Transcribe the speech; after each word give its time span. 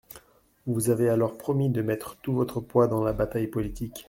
Vous 0.65 0.89
avez 0.89 1.09
alors 1.09 1.37
promis 1.37 1.69
de 1.69 1.83
mettre 1.83 2.15
tout 2.23 2.33
votre 2.33 2.59
poids 2.59 2.87
dans 2.87 3.03
la 3.03 3.13
bataille 3.13 3.45
politique. 3.45 3.97